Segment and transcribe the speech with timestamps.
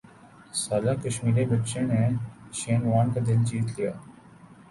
[0.61, 2.01] سالہ کشمیری بچے نے
[2.57, 3.91] شین وارن کا دل جیت لیا